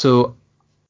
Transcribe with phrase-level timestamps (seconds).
[0.00, 0.34] So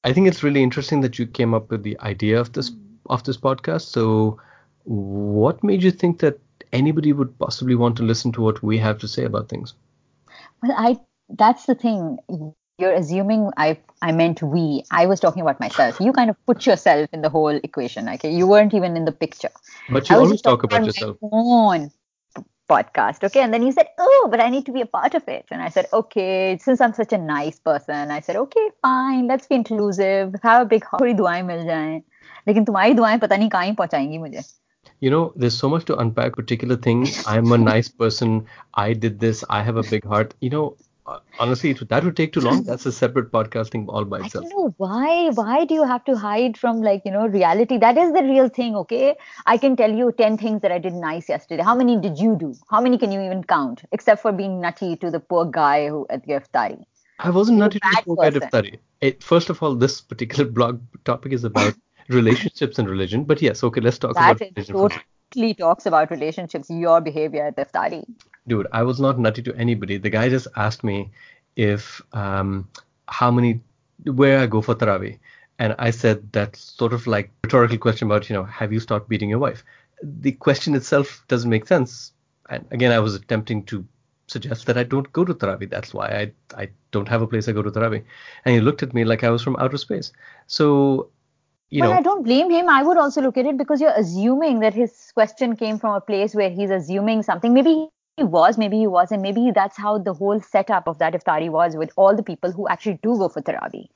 [0.04, 2.78] I think it's really interesting that you came up with the idea of this mm.
[3.06, 3.86] of this podcast.
[3.96, 4.38] So
[4.84, 6.38] what made you think that
[6.72, 9.74] anybody would possibly want to listen to what we have to say about things?
[10.62, 10.98] Well, I
[11.28, 12.18] that's the thing.
[12.78, 14.84] You're assuming I I meant we.
[14.92, 15.98] I was talking about myself.
[16.00, 18.08] You kind of put yourself in the whole equation.
[18.08, 19.50] Okay, you weren't even in the picture.
[19.90, 21.16] But you always talk about yourself.
[21.20, 21.90] On
[22.69, 23.23] podcast.
[23.23, 23.41] Okay.
[23.41, 25.45] And then you said, Oh, but I need to be a part of it.
[25.51, 29.47] And I said, Okay, since I'm such a nice person, I said, Okay, fine, let's
[29.47, 30.35] be inclusive.
[30.43, 31.01] Have a big heart.
[31.01, 32.01] थोड़ी दुआएं मिल जाएं.
[32.47, 34.41] लेकिन तुम्हारी दुआएं पता नहीं कहाँ पहुंचाएंगी मुझे.
[35.03, 36.35] You know, there's so much to unpack.
[36.35, 37.05] Particular thing.
[37.27, 38.35] I'm a nice person.
[38.85, 39.43] I did this.
[39.49, 40.33] I have a big heart.
[40.41, 40.65] You know,
[41.38, 42.62] honestly, that would take too long.
[42.64, 44.44] That's a separate podcasting all by itself.
[44.46, 45.30] I don't know why.
[45.30, 47.78] Why do you have to hide from like you know reality?
[47.78, 48.76] That is the real thing.
[48.76, 51.62] Okay, I can tell you ten things that I did nice yesterday.
[51.62, 52.54] How many did you do?
[52.70, 53.82] How many can you even count?
[53.92, 56.84] Except for being nutty to the poor guy who at the iftari.
[57.18, 58.78] I wasn't nutty to the poor guy at iftari.
[59.00, 61.74] It, first of all, this particular blog topic is about
[62.08, 63.24] relationships and religion.
[63.24, 64.74] But yes, okay, let's talk that about religion.
[64.74, 65.02] Totally
[65.58, 66.70] talks about relationships.
[66.70, 68.04] Your behavior at iftari
[68.50, 69.96] dude, I was not nutty to anybody.
[69.96, 71.10] The guy just asked me
[71.56, 72.68] if um,
[73.06, 73.60] how many
[74.04, 75.18] where I go for Tarawih.
[75.58, 79.08] And I said that's sort of like rhetorical question about, you know, have you stopped
[79.08, 79.62] beating your wife?
[80.02, 82.12] The question itself doesn't make sense.
[82.48, 83.84] And again, I was attempting to
[84.26, 85.68] suggest that I don't go to Tarawih.
[85.70, 88.02] That's why I I don't have a place I go to Tarawih.
[88.44, 90.12] And he looked at me like I was from outer space.
[90.46, 91.10] So
[91.70, 92.68] you well, know, I don't blame him.
[92.68, 96.00] I would also look at it because you're assuming that his question came from a
[96.00, 97.54] place where he's assuming something.
[97.54, 99.22] Maybe he was, maybe he wasn't.
[99.22, 102.68] Maybe that's how the whole setup of that iftari was with all the people who
[102.68, 103.88] actually do go for Tarawih.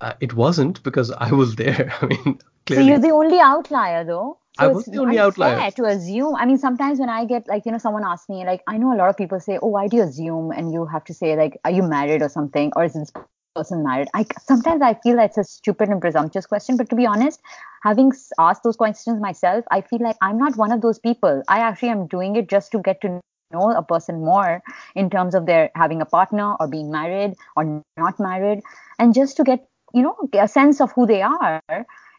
[0.00, 1.92] Uh, it wasn't because I was there.
[2.00, 2.84] I mean, clearly.
[2.84, 4.38] So you're the only outlier, though.
[4.58, 5.70] So I was the only outlier.
[5.70, 6.34] to assume.
[6.34, 8.92] I mean, sometimes when I get like, you know, someone asks me, like, I know
[8.92, 10.50] a lot of people say, oh, why do you assume?
[10.50, 12.72] And you have to say, like, are you married or something?
[12.74, 13.12] Or is this
[13.58, 14.08] person married?
[14.14, 16.76] I sometimes I feel that's a stupid and presumptuous question.
[16.76, 17.40] But to be honest,
[17.82, 21.42] having asked those questions myself, I feel like I'm not one of those people.
[21.48, 23.20] I actually am doing it just to get to
[23.52, 24.62] know a person more
[24.94, 28.60] in terms of their having a partner or being married or not married
[28.98, 31.62] and just to get you know a sense of who they are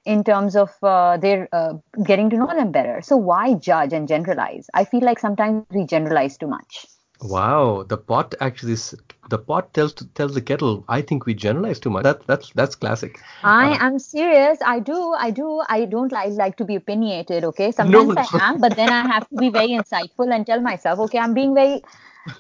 [0.06, 4.08] in terms of uh, their uh, getting to know them better so why judge and
[4.08, 6.88] generalize i feel like sometimes we generalize too much
[7.22, 8.76] Wow, the pot actually
[9.30, 10.84] the pot tells tells the kettle.
[10.88, 12.04] I think we generalize too much.
[12.04, 13.20] That that's that's classic.
[13.44, 14.60] I uh, am serious.
[14.66, 15.14] I do.
[15.18, 15.62] I do.
[15.70, 17.44] I don't like like to be opinionated.
[17.46, 18.16] Okay, sometimes no.
[18.18, 21.34] I am, but then I have to be very insightful and tell myself, okay, I'm
[21.34, 21.82] being very,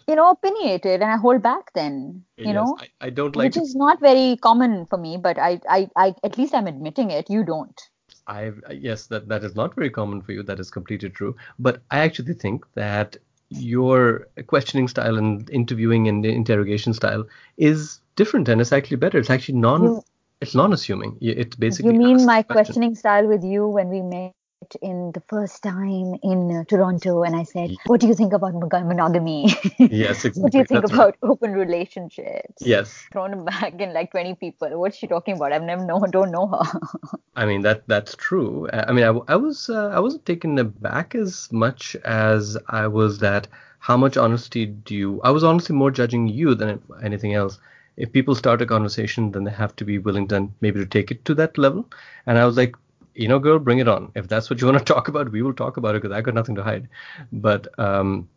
[0.07, 1.73] you know, opinionated, and I hold back.
[1.73, 5.17] Then you yes, know, I, I don't like which is not very common for me,
[5.17, 7.29] but I, I I at least I'm admitting it.
[7.29, 7.79] You don't.
[8.27, 10.43] I yes, that that is not very common for you.
[10.43, 11.35] That is completely true.
[11.57, 13.17] But I actually think that
[13.49, 17.25] your questioning style and interviewing and interrogation style
[17.57, 19.17] is different and it's actually better.
[19.17, 19.83] It's actually non.
[19.83, 20.03] You,
[20.41, 21.17] it's non-assuming.
[21.19, 21.93] It's basically.
[21.93, 24.33] You mean my questioning style with you when we met
[24.81, 28.53] in the first time in uh, Toronto, and I said, "What do you think about
[28.53, 29.53] monogamy?
[29.79, 30.41] Yes, exactly.
[30.41, 31.31] what do you think That's about right.
[31.31, 33.07] open relationships?" Yes.
[33.11, 34.79] Thrown back in like 20 people.
[34.79, 35.53] What's she talking about?
[35.53, 36.79] I've never know, don't know her.
[37.35, 38.67] I mean that that's true.
[38.73, 43.19] I mean, I, I was uh, I wasn't taken aback as much as I was
[43.19, 43.47] that
[43.79, 45.21] how much honesty do you?
[45.23, 47.59] I was honestly more judging you than anything else.
[47.97, 51.11] If people start a conversation, then they have to be willing to maybe to take
[51.11, 51.85] it to that level.
[52.25, 52.75] And I was like,
[53.19, 54.11] you know, girl, bring it on.
[54.15, 56.21] If that's what you want to talk about, we will talk about it because I
[56.21, 56.87] got nothing to hide.
[57.31, 58.29] But um,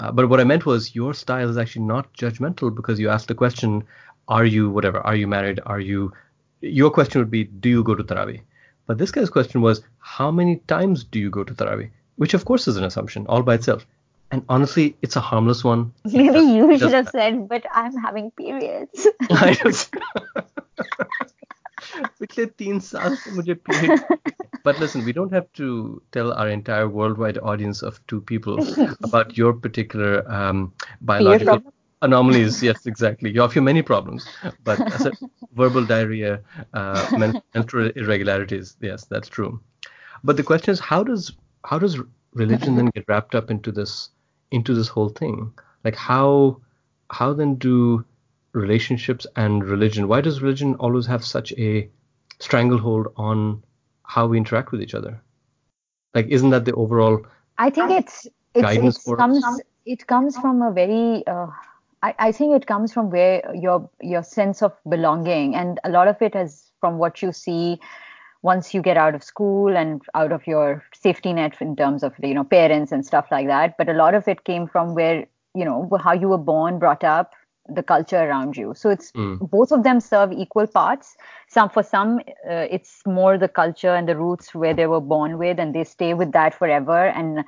[0.00, 3.28] uh, but what I meant was your style is actually not judgmental because you asked
[3.28, 3.84] the question,
[4.28, 5.00] are you whatever?
[5.00, 5.60] Are you married?
[5.66, 6.12] Are you?
[6.60, 8.40] Your question would be, do you go to Tarawih?
[8.86, 11.90] But this guy's question was, how many times do you go to Tarawih?
[12.16, 13.86] Which of course is an assumption all by itself.
[14.30, 15.92] And honestly, it's a harmless one.
[16.04, 19.06] Maybe you should have said, but I'm having periods.
[21.93, 22.19] I just.
[22.19, 23.55] पिछले तीन साल से मुझे
[24.63, 28.59] but listen we don't have to tell our entire worldwide audience of two people
[29.03, 31.61] about your particular um, biological
[32.01, 34.27] anomalies yes exactly you have your many problems
[34.63, 34.79] but
[35.53, 36.41] verbal diarrhea
[36.73, 39.59] uh, menstrual irregularities yes that's true
[40.23, 41.31] but the question is how does
[41.65, 41.99] how does
[42.33, 44.09] religion then get wrapped up into this
[44.51, 45.51] into this whole thing
[45.83, 46.59] like how
[47.11, 48.05] how then do
[48.54, 50.08] relationships and religion.
[50.08, 51.88] Why does religion always have such a
[52.38, 53.62] stranglehold on
[54.04, 55.20] how we interact with each other?
[56.14, 57.26] Like, isn't that the overall?
[57.58, 59.44] I think it's, it's it comes
[59.84, 61.26] it comes from a very.
[61.26, 61.48] Uh,
[62.02, 66.08] I, I think it comes from where your your sense of belonging, and a lot
[66.08, 67.80] of it is from what you see
[68.42, 72.12] once you get out of school and out of your safety net in terms of
[72.22, 75.26] you know parents and stuff like that but a lot of it came from where
[75.54, 77.32] you know how you were born brought up
[77.68, 78.74] the culture around you.
[78.74, 79.38] So it's Mm.
[79.50, 81.16] both of them serve equal parts.
[81.48, 82.18] Some for some,
[82.48, 85.84] uh, it's more the culture and the roots where they were born with, and they
[85.84, 87.44] stay with that forever, and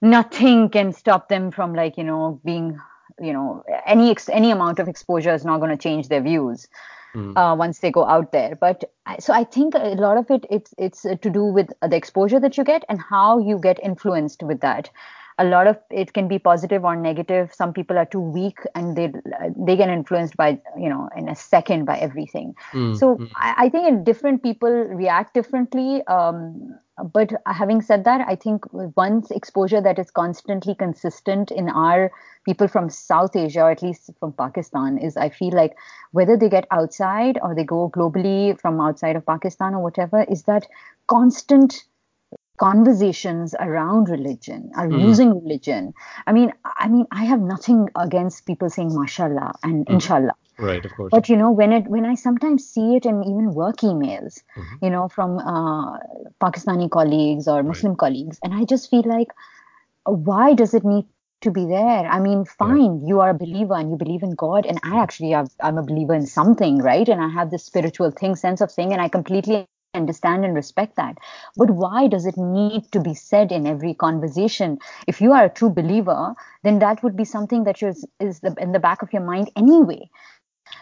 [0.00, 2.78] nothing can stop them from like you know being
[3.20, 6.68] you know any ex- any amount of exposure is not going to change their views
[7.14, 7.36] Mm.
[7.36, 8.54] uh, once they go out there.
[8.60, 11.96] But I, so I think a lot of it it's it's to do with the
[11.96, 14.90] exposure that you get and how you get influenced with that.
[15.38, 17.54] A lot of it can be positive or negative.
[17.54, 19.12] Some people are too weak and they
[19.56, 22.54] they get influenced by you know in a second by everything.
[22.72, 23.30] Mm, So mm.
[23.36, 26.02] I, I think different people react differently.
[26.06, 26.78] Um,
[27.12, 28.64] but having said that, I think
[28.96, 32.10] once exposure that is constantly consistent in our
[32.44, 35.76] people from South Asia, or at least from Pakistan, is I feel like
[36.12, 40.42] whether they get outside or they go globally from outside of Pakistan or whatever, is
[40.44, 40.66] that
[41.06, 41.84] constant
[42.58, 45.08] conversations around religion are Mhm.
[45.08, 45.94] using religion.
[46.26, 49.94] I mean, I mean, I have nothing against people saying mashallah and Mhm.
[49.94, 50.36] inshallah.
[50.58, 51.10] Right, of course.
[51.12, 54.82] But you know, when it when I sometimes see it in even work emails, Mhm.
[54.82, 55.98] you know, from uh,
[56.46, 59.28] Pakistani colleagues or Muslim colleagues, and I just feel like,
[60.06, 61.06] uh, why does it need
[61.42, 62.04] to be there?
[62.16, 65.30] I mean, fine, you are a believer and you believe in God, and I actually
[65.30, 67.08] have, I'm a believer in something, right?
[67.08, 70.96] And I have this spiritual thing, sense of thing, and I completely understand and respect
[70.96, 71.16] that.
[71.56, 74.78] But why does it need to be said in every conversation?
[75.06, 78.54] If you are a true believer, then that would be something that is, is the,
[78.58, 80.08] in the back of your mind anyway.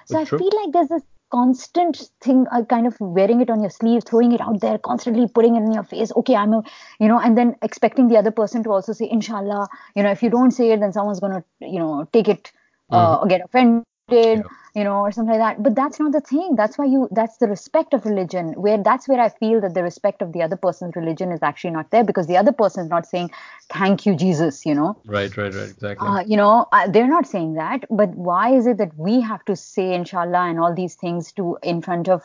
[0.07, 0.39] So I True.
[0.39, 4.33] feel like there's this constant thing, uh, kind of wearing it on your sleeve, throwing
[4.33, 6.13] it out there, constantly putting it in your face.
[6.17, 6.63] Okay, I'm a,
[7.01, 9.69] you know, and then expecting the other person to also say, Inshallah.
[9.95, 12.53] You know, if you don't say it, then someone's gonna, you know, take it
[12.93, 13.85] uh, or get offended.
[14.11, 15.63] You know, or something like that.
[15.63, 16.55] But that's not the thing.
[16.55, 17.09] That's why you.
[17.11, 18.53] That's the respect of religion.
[18.53, 21.71] Where that's where I feel that the respect of the other person's religion is actually
[21.71, 23.31] not there because the other person is not saying,
[23.71, 25.71] "Thank you, Jesus." You know, Right, right, right.
[25.71, 26.07] Exactly.
[26.07, 27.85] uh, you know, uh, they're not saying that.
[27.91, 31.59] But why is it that we have to say inshallah and all these things to
[31.63, 32.23] in front of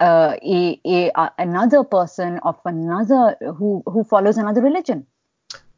[0.00, 5.06] uh, a, a uh, another person of another who who follows another religion?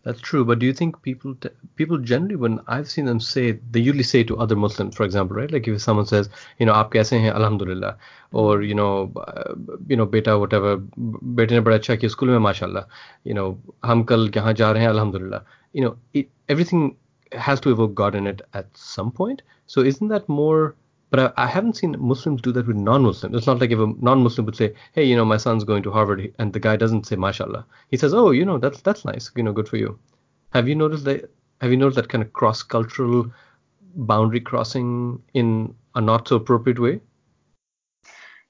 [0.05, 3.51] That's true, but do you think people t- people generally when I've seen them say
[3.69, 5.51] they usually say to other Muslims, for example, right?
[5.51, 7.91] Like if someone says, you know, आप कैसे हैं Alhamdulillah,
[8.31, 9.53] or you know, uh,
[9.87, 10.75] you know, बेटा whatever,
[11.39, 12.87] बेटे ने बड़ा अच्छा किया school में माशाल्लाह,
[13.29, 13.47] you know,
[13.85, 15.43] हम कल यहाँ जा रहे हैं Alhamdulillah,
[15.73, 16.95] you know, it, everything
[17.49, 19.43] has to evoke God in it at some point.
[19.67, 20.73] So isn't that more?
[21.10, 23.36] but I, I haven't seen Muslims do that with non-Muslims.
[23.36, 25.90] It's not like if a non-Muslim would say, "Hey, you know, my son's going to
[25.90, 29.30] Harvard," and the guy doesn't say "Mashallah." He says, "Oh, you know, that's that's nice.
[29.36, 29.98] You know, good for you."
[30.50, 31.30] Have you noticed that?
[31.60, 33.30] Have you noticed that kind of cross-cultural
[33.94, 37.00] boundary crossing in a not so appropriate way?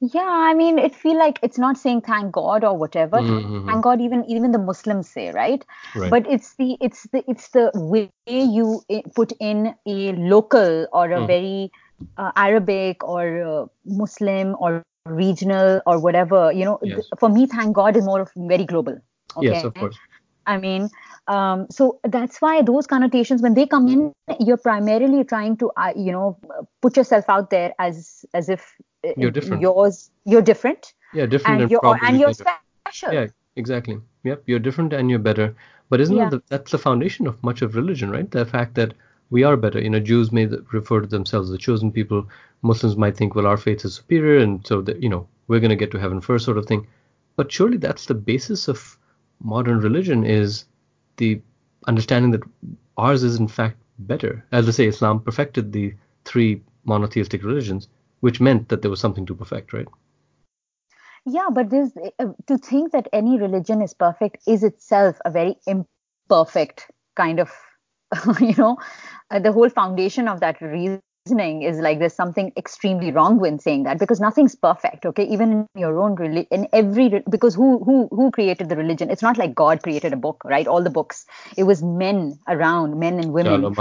[0.00, 3.22] Yeah, I mean, it feel like it's not saying thank God or whatever.
[3.22, 3.66] Mhm.
[3.66, 5.64] Thank God, even even the Muslims say, right?
[5.94, 6.10] Right.
[6.10, 8.82] But it's the it's the it's the way you
[9.14, 11.26] put in a local or a Mhm.
[11.26, 11.72] very
[12.16, 16.52] uh, Arabic or uh, Muslim or regional or whatever.
[16.52, 17.06] You know, Yes.
[17.18, 18.98] for me, thank God is more of very global.
[19.36, 19.46] Okay?
[19.46, 19.96] Yes, of course.
[20.46, 20.90] I mean,
[21.26, 25.92] um, so that's why those connotations, when they come in, you're primarily trying to, uh,
[25.96, 26.38] you know,
[26.82, 29.60] put yourself out there as as if uh, You're different.
[29.62, 32.60] Yours, you're different, Yeah, different and and you're and you're better.
[32.86, 33.12] special.
[33.12, 33.26] Yeah,
[33.56, 34.00] exactly.
[34.22, 35.56] Yep, you're different and you're better.
[35.90, 36.30] But isn't Yeah.
[36.30, 38.30] that the, that's the foundation of much of religion, right?
[38.30, 38.94] The fact that
[39.30, 39.80] we are better.
[39.80, 42.28] You know, Jews may refer to themselves as the chosen people.
[42.62, 45.70] Muslims might think, well, our faith is superior, and so that you know we're going
[45.70, 46.86] to get to heaven first, sort of thing.
[47.36, 48.98] But surely that's the basis of
[49.42, 50.64] modern religion is
[51.18, 51.40] the
[51.86, 52.42] understanding that
[52.96, 54.44] ours is in fact better.
[54.52, 57.88] As I say, Islam perfected the three monotheistic religions,
[58.20, 59.88] which meant that there was something to perfect, right?
[61.24, 66.90] Yeah, but uh, to think that any religion is perfect is itself a very imperfect
[67.16, 67.50] kind of,
[68.40, 68.76] you know,
[69.30, 70.60] uh, the whole foundation of that
[71.26, 75.24] reasoning is like there's something extremely wrong when saying that because nothing's perfect okay?
[75.24, 79.10] Even in your own religion in every because who who who created the religion?
[79.10, 80.66] It's not like god created a book right?
[80.66, 81.26] All the books.
[81.56, 83.62] It was men around men and women.
[83.62, 83.74] Chalo,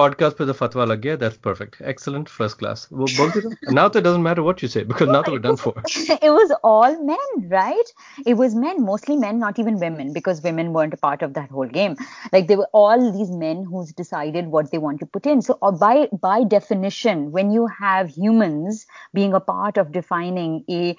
[0.00, 1.80] podcast pe the fatwa lag gaya that's perfect.
[1.84, 2.86] Excellent first class.
[2.90, 5.74] now it doesn't matter what you say because now that we're done for.
[6.22, 7.92] It was all men right?
[8.26, 11.50] It was men mostly men not even women because women weren't a part of that
[11.50, 11.96] whole game.
[12.32, 15.42] Like they were all these men who's decided what they want to put in.
[15.42, 20.64] So uh, by by by definition, when you have humans being a part of defining
[20.68, 20.96] a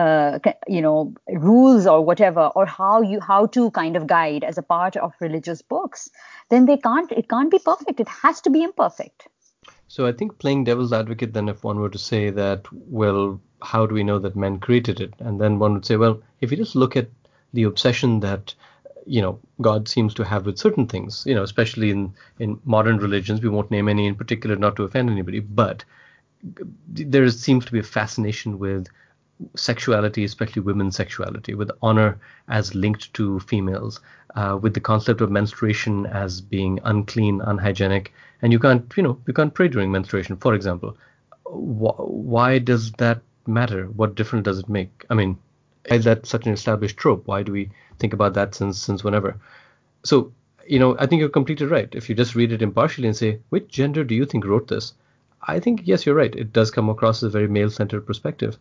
[0.00, 4.58] uh, you know rules or whatever or how you how to kind of guide as
[4.58, 6.10] a part of religious books
[6.54, 8.00] then they can't it can't be perfect.
[8.00, 9.28] It has to be imperfect.
[9.88, 12.66] So I think playing devil's advocate then if one were to say that
[13.00, 15.14] well how do we know that men created it?
[15.18, 17.08] And then one would say well if you just look at
[17.52, 18.54] the obsession that
[19.06, 21.24] you know God seems to have with certain things.
[21.26, 24.84] You know, especially in in modern religions, we won't name any in particular, not to
[24.84, 25.84] offend anybody, but
[26.88, 28.88] there seems to be a fascination with
[29.56, 32.18] sexuality, especially women's sexuality, with honor
[32.48, 34.00] as linked to females,
[34.36, 39.18] uh, with the concept of menstruation as being unclean, unhygienic, and you can't, you know,
[39.26, 40.96] you can't pray during menstruation, for example.
[41.46, 43.86] why does that matter?
[43.86, 45.04] What difference does it make?
[45.10, 45.38] I mean,
[45.86, 47.26] is that such an established trope?
[47.26, 49.36] Why do we think about that since since whenever?
[50.04, 50.32] So,
[50.66, 51.88] you know, I think you're completely right.
[51.92, 54.94] If you just read it impartially and say, which gender do you think wrote this?
[55.42, 56.34] I think yes, you're right.
[56.34, 58.58] It does come across as a very male-centered perspective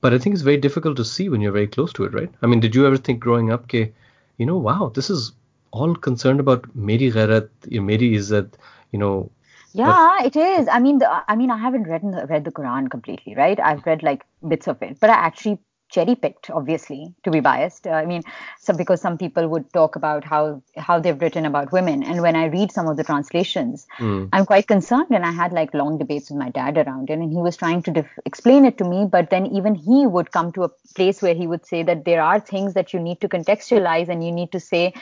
[0.00, 2.30] but I think it's very difficult to see when you're very close to it, right?
[2.42, 3.92] I mean, did you ever think growing up, okay,
[4.38, 5.32] you know, wow, this is
[5.72, 8.56] all concerned about Meri Ghairat, Meri that,
[8.92, 9.30] you know.
[9.72, 10.68] Yeah, it is.
[10.68, 13.58] I mean, the, I mean, I haven't read the, read the Quran completely, right?
[13.58, 17.86] I've read like bits of it, but I actually cherry picked, obviously, to be biased.
[17.86, 18.22] Uh, I mean,
[18.60, 22.36] so because some people would talk about how how they've written about women, and when
[22.36, 24.28] I read some of the translations, mm.
[24.32, 25.10] I'm quite concerned.
[25.10, 27.82] And I had like long debates with my dad around it, and he was trying
[27.82, 29.06] to dif- explain it to me.
[29.10, 32.22] But then even he would come to a place where he would say that there
[32.22, 34.94] are things that you need to contextualize, and you need to say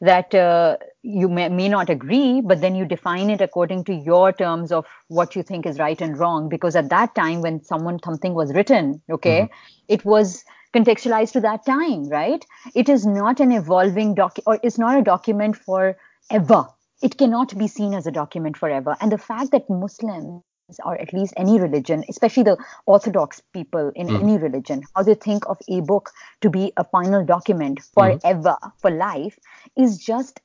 [0.00, 4.32] that uh, you may, may not agree, but then you define it according to your
[4.32, 6.48] terms of what you think is right and wrong.
[6.48, 9.84] Because at that time, when someone something was written, okay, mm-hmm.
[9.88, 10.44] it was
[10.74, 12.44] contextualized to that time, right?
[12.74, 15.96] It is not an evolving doc, or it's not a document for
[16.30, 16.66] ever.
[17.02, 18.96] It cannot be seen as a document forever.
[19.00, 20.42] And the fact that Muslims
[20.84, 22.56] or at least any religion, especially the
[22.86, 24.22] orthodox people in mm.
[24.22, 28.18] any religion, how they think of a book to be a final document mm-hmm.
[28.20, 28.72] forever, mm.
[28.78, 29.38] for life,
[29.76, 30.40] is just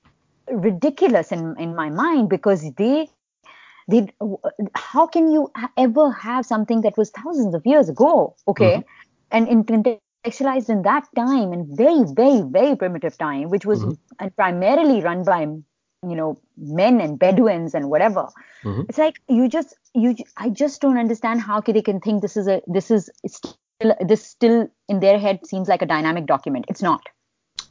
[0.51, 3.08] ridiculous in, in my mind because they
[3.88, 4.08] they
[4.75, 8.82] how can you ever have something that was thousands of years ago okay mm-hmm.
[9.32, 14.27] and in contextualized in that time and very very very primitive time which was mm-hmm.
[14.36, 18.27] primarily run by you know men and bedouins and whatever
[18.63, 18.82] mm-hmm.
[18.89, 22.48] it's like you just you i just don't understand how they can think this is
[22.48, 26.82] a this is still this still in their head seems like a dynamic document it's
[26.82, 27.01] not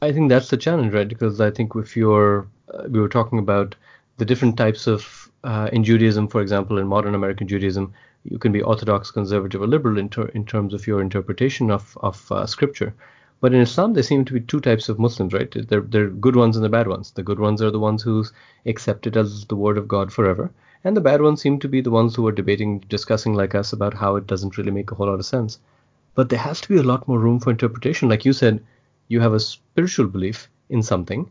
[0.01, 3.39] i think that's the challenge right because i think if you're uh, we were talking
[3.39, 3.75] about
[4.17, 8.51] the different types of uh, in judaism for example in modern american judaism you can
[8.51, 12.45] be orthodox conservative or liberal in, ter- in terms of your interpretation of of uh,
[12.45, 12.93] scripture
[13.39, 15.51] but in Islam, there seem to be two types of Muslims, right?
[15.51, 17.11] There, there are good ones and the bad ones.
[17.11, 18.25] The good ones are the ones who
[18.65, 20.49] accept it as the word of God forever.
[20.83, 23.71] And the bad ones seem to be the ones who are debating, discussing like us
[23.71, 25.59] about how it doesn't really make a whole lot of sense.
[26.15, 28.09] But there has to be a lot more room for interpretation.
[28.09, 28.63] Like you said,
[29.07, 31.29] you have a spiritual belief in something.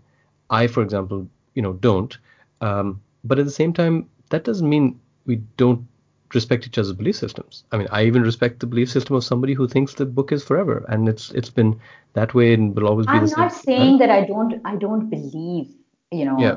[0.50, 2.16] I, for example, you know, don't.
[2.60, 5.86] Um, but at the same time, that doesn't mean we don't
[6.34, 7.64] respect each other's belief systems.
[7.72, 10.42] I mean, I even respect the belief system of somebody who thinks the book is
[10.44, 11.78] forever, and it's it's been
[12.14, 13.38] that way and will always be I'm the same.
[13.38, 15.74] I'm not saying that I don't I don't believe,
[16.10, 16.56] you know, yeah.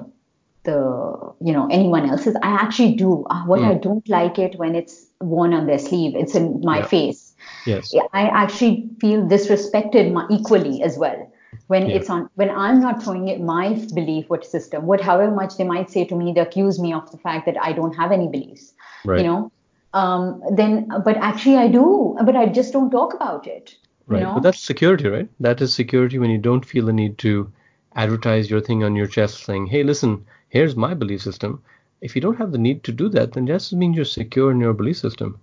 [0.63, 2.35] The you know anyone else's.
[2.41, 3.25] I actually do.
[3.29, 3.71] Uh, what mm.
[3.71, 6.15] I don't like it when it's worn on their sleeve.
[6.15, 6.85] It's in my yeah.
[6.85, 7.33] face.
[7.65, 7.93] Yes.
[8.13, 11.31] I actually feel disrespected equally as well
[11.67, 11.95] when yeah.
[11.95, 15.63] it's on when i'm not throwing it my belief what system what however much they
[15.63, 18.27] might say to me they accuse me of the fact that i don't have any
[18.27, 18.73] beliefs
[19.03, 19.19] right.
[19.19, 19.51] you know
[19.93, 23.75] um, then but actually I do, but I just don't talk about it.
[24.07, 24.35] Right, know?
[24.35, 25.29] but that's security, right?
[25.39, 27.51] That is security when you don't feel the need to
[27.95, 31.61] advertise your thing on your chest, saying, "Hey, listen, here's my belief system."
[32.01, 34.51] If you don't have the need to do that, then that just means you're secure
[34.51, 35.39] in your belief system.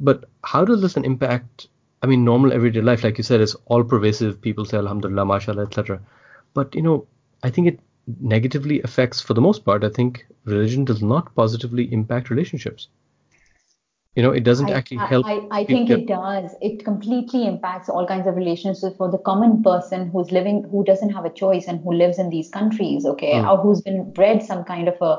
[0.00, 1.68] But how does this impact?
[2.02, 4.40] I mean, normal everyday life, like you said, is all pervasive.
[4.40, 6.00] People say Alhamdulillah, MashaAllah, etc.
[6.54, 7.06] But you know,
[7.42, 7.80] I think it
[8.20, 12.88] negatively affects, for the most part, I think religion does not positively impact relationships
[14.16, 17.88] you know it doesn't I, actually help i, I think it does it completely impacts
[17.88, 21.66] all kinds of relationships for the common person who's living who doesn't have a choice
[21.66, 23.50] and who lives in these countries okay mm.
[23.50, 25.18] or who's been bred some kind of a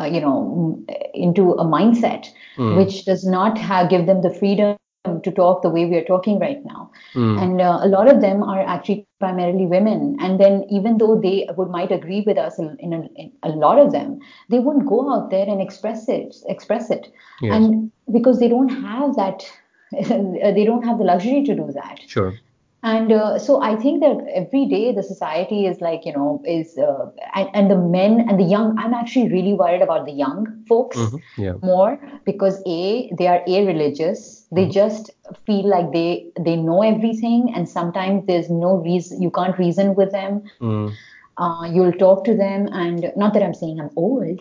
[0.00, 2.26] uh, you know into a mindset
[2.56, 2.76] mm.
[2.76, 4.76] which does not have, give them the freedom
[5.22, 6.90] to talk the way we are talking right now.
[7.14, 7.42] Mm.
[7.42, 10.16] And uh, a lot of them are actually primarily women.
[10.20, 13.50] And then even though they would might agree with us in, in, a, in a,
[13.50, 17.08] lot of them, they wouldn't go out there and express it, express it.
[17.40, 17.54] Yes.
[17.54, 19.50] And because they don't have that,
[19.92, 22.00] they don't have the luxury to do that.
[22.06, 22.34] Sure
[22.82, 26.78] and uh, so i think that every day the society is like you know is
[26.78, 30.46] uh, and, and, the men and the young i'm actually really worried about the young
[30.68, 31.42] folks mm-hmm.
[31.42, 31.54] yeah.
[31.62, 34.72] more because a they are a religious they mm-hmm.
[34.72, 35.10] just
[35.46, 40.10] feel like they they know everything and sometimes there's no reason you can't reason with
[40.12, 40.92] them mm.
[41.36, 44.40] uh, you'll talk to them and not that i'm saying i'm old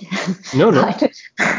[0.56, 0.82] no no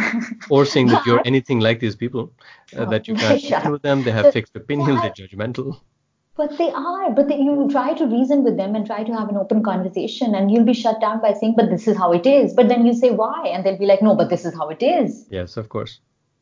[0.50, 2.32] or saying that you're anything like these people
[2.76, 5.78] uh, that you can't reason with them they have fixed opinions they're judgmental
[6.38, 7.06] But they are.
[7.14, 10.36] But they, you try to reason with them and try to have an open conversation,
[10.40, 12.86] and you'll be shut down by saying, "But this is how it is." But then
[12.90, 15.56] you say, "Why?" And they'll be like, "No, but this is how it is." Yes,
[15.62, 15.98] of course.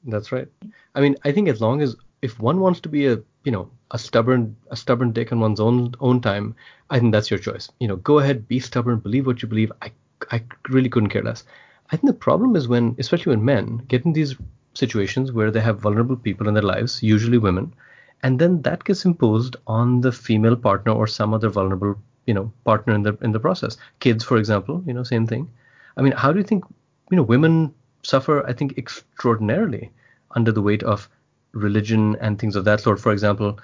[0.07, 0.49] That's right.
[0.95, 3.71] I mean, I think as long as if one wants to be a you know
[3.91, 6.55] a stubborn a stubborn dick on one's own own time,
[6.89, 7.71] I think that's your choice.
[7.79, 9.71] You know, go ahead, be stubborn, believe what you believe.
[9.83, 9.93] I
[10.31, 11.45] I really couldn't care less.
[11.91, 14.35] I think the problem is when, especially when men, get in these
[14.75, 17.75] situations where they have vulnerable people in their lives, usually women,
[18.23, 21.97] and then that gets imposed on the female partner or some other vulnerable
[22.27, 25.49] you know partner in the in the process kids for example you know same thing
[25.97, 26.65] i mean how do you think
[27.11, 27.73] you know women
[28.03, 29.91] suffer i think extraordinarily
[30.37, 31.09] under the weight of
[31.53, 33.01] religion and things of that sort.
[33.01, 33.59] For example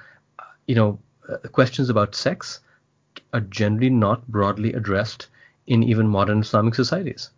[0.66, 0.98] you know
[1.28, 2.60] uh, questions about sex
[3.32, 5.28] are generally not broadly addressed
[5.66, 7.30] in even modern islamic societies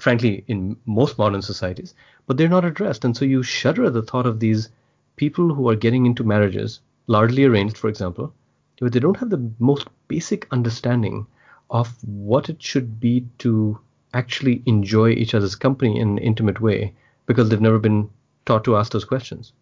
[0.00, 1.94] frankly in most modern societies
[2.26, 3.04] but they're not addressed.
[3.04, 4.68] And so you shudder at the thought of these
[5.16, 8.32] people who are getting into marriages, largely arranged, for example,
[8.80, 11.26] but they don't have the most basic understanding
[11.70, 13.78] of what it should be to
[14.14, 16.94] actually enjoy each other's company in an intimate way
[17.26, 18.10] because they've never been
[18.44, 19.52] taught to ask those questions.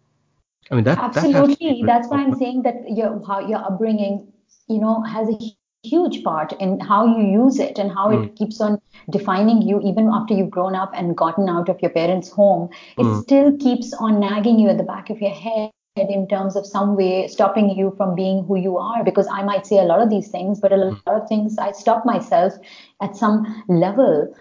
[0.69, 1.81] I mean that absolutely.
[1.81, 4.31] That That's why I'm saying that your how your upbringing,
[4.67, 5.37] you know, has a
[5.83, 8.25] huge part in how you use it and how mm.
[8.25, 11.91] it keeps on defining you even after you've grown up and gotten out of your
[11.91, 12.69] parents' home.
[12.97, 13.21] It mm.
[13.23, 16.95] still keeps on nagging you at the back of your head in terms of some
[16.95, 20.09] way stopping you from being who you are because i might say a lot of
[20.09, 20.95] these things but a hmm.
[21.05, 22.53] lot of things i stop myself
[23.01, 24.33] at some level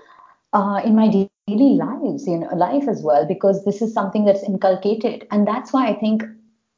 [0.53, 1.09] uh, in my
[1.51, 5.27] daily lives you know life as well because this is something that's inculcated.
[5.31, 6.23] And that's why i think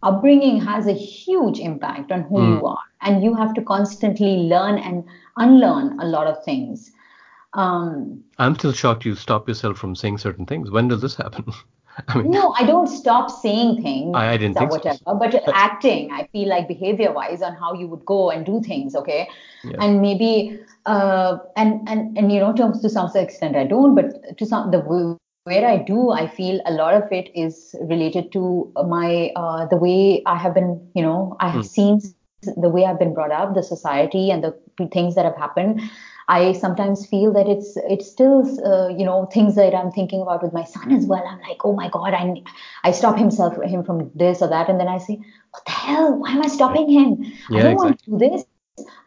[0.03, 2.59] upbringing has a huge impact on who mm.
[2.59, 2.85] you are.
[3.01, 5.05] And you have to constantly learn and
[5.37, 6.91] unlearn a lot of things.
[7.55, 10.71] Um, i'm still shocked you stop yourself from saying certain things.
[10.71, 11.45] When does this happen
[12.09, 14.15] I mean, no, I don't stop saying things.
[14.15, 15.15] I, I didn't think whatever, so.
[15.15, 19.29] But acting, I feel like behavior-wise on how you would go and do things, okay?
[19.65, 19.77] Yeah.
[19.79, 24.39] And maybe, uh, and and and you know, to, to some extent I don't, but
[24.39, 28.73] to some the where I do, I feel a lot of it is related to
[28.87, 31.69] my uh, the way I have been, you know, I have mm.
[31.69, 32.01] seen
[32.57, 34.55] the way I've been brought up, the society, and the
[34.93, 35.81] things that have happened.
[36.29, 40.43] I sometimes feel that it's it's still uh, you know things that I'm thinking about
[40.43, 41.25] with my son as well.
[41.27, 42.43] I'm like, oh my god, I
[42.85, 45.19] I stop himself him from this or that, and then I say,
[45.51, 46.15] what the hell?
[46.19, 47.25] Why am I stopping him?
[47.49, 47.75] Yeah, I don't exactly.
[47.75, 48.45] want to do this.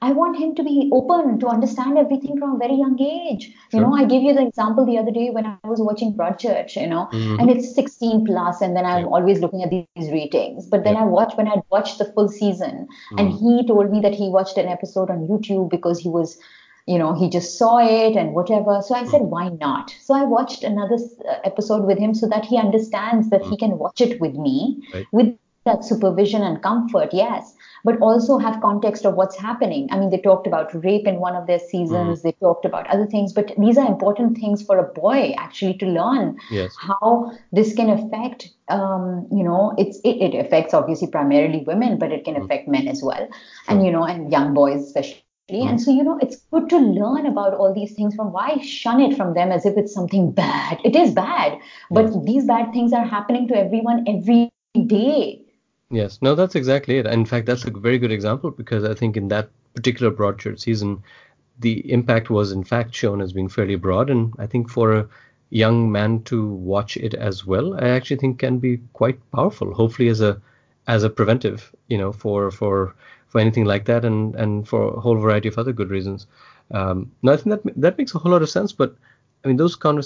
[0.01, 3.53] I want him to be open to understand everything from a very young age.
[3.71, 3.79] Sure.
[3.79, 6.75] You know, I gave you the example the other day when I was watching Broadchurch,
[6.79, 7.39] you know, mm-hmm.
[7.39, 9.09] and it's 16 plus, and then I'm yeah.
[9.09, 10.67] always looking at these ratings.
[10.67, 11.01] But then yeah.
[11.01, 13.19] I watched when I watched the full season, mm-hmm.
[13.19, 16.37] and he told me that he watched an episode on YouTube because he was
[16.87, 19.31] you know he just saw it and whatever so i said mm-hmm.
[19.31, 23.41] why not so i watched another uh, episode with him so that he understands that
[23.41, 23.71] he mm-hmm.
[23.71, 25.07] can watch it with me right.
[25.11, 25.35] with
[25.65, 29.87] that supervision and comfort yes but also have context of what's happening.
[29.91, 32.19] I mean, they talked about rape in one of their seasons.
[32.19, 32.23] Mm.
[32.23, 35.85] They talked about other things, but these are important things for a boy actually to
[35.85, 36.75] learn yes.
[36.79, 38.49] how this can affect.
[38.69, 42.43] Um, you know, it's it, it, affects obviously primarily women, but it can mm.
[42.43, 43.27] affect men as well, sure.
[43.67, 45.23] and you know, and young boys especially.
[45.51, 45.69] Mm.
[45.69, 48.99] And so, you know, it's good to learn about all these things from why shun
[48.99, 50.79] it from them as if it's something bad.
[50.83, 51.59] It is bad,
[51.91, 54.51] but these bad things are happening to everyone every
[54.87, 55.44] day.
[55.89, 57.05] Yes, no, that's exactly it.
[57.07, 61.03] In fact, that's a very good example because I think in that particular Broadchurch season,
[61.59, 65.07] the impact was in fact shown as being fairly broad, and I think for a
[65.49, 69.73] young man to watch it as well, I actually think can be quite powerful.
[69.73, 70.41] Hopefully, as a
[70.87, 72.95] as a preventive, you know, for for
[73.27, 76.27] for anything like that, and and for a whole variety of other good reasons.
[76.71, 78.71] Um, no, I think that that makes a whole lot of sense.
[78.73, 78.95] But
[79.43, 80.03] I mean, those conversations